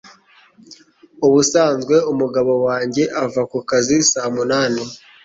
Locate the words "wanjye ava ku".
2.65-3.59